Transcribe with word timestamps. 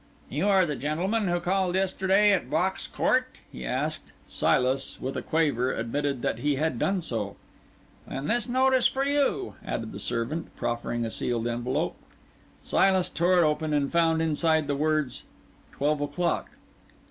"You 0.29 0.47
are 0.47 0.65
the 0.65 0.75
gentleman 0.75 1.27
who 1.27 1.39
called 1.39 1.75
yesterday 1.75 2.31
at 2.31 2.49
Box 2.49 2.87
Court?" 2.87 3.27
he 3.51 3.63
asked. 3.63 4.13
Silas, 4.27 4.99
with 4.99 5.15
a 5.15 5.21
quaver, 5.21 5.71
admitted 5.75 6.23
that 6.23 6.39
he 6.39 6.55
had 6.55 6.79
done 6.79 7.03
so. 7.03 7.35
"Then 8.07 8.25
this 8.27 8.49
note 8.49 8.73
is 8.73 8.87
for 8.87 9.03
you," 9.05 9.53
added 9.63 9.91
the 9.91 9.99
servant, 9.99 10.55
proffering 10.55 11.05
a 11.05 11.11
sealed 11.11 11.47
envelope. 11.47 11.97
Silas 12.63 13.09
tore 13.09 13.41
it 13.43 13.45
open, 13.45 13.75
and 13.75 13.91
found 13.91 14.23
inside 14.23 14.65
the 14.65 14.75
words: 14.75 15.21
"Twelve 15.71 16.01
o'clock." 16.01 16.49